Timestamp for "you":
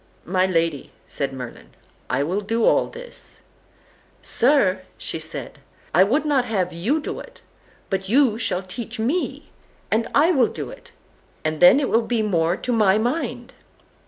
6.73-6.99, 8.09-8.39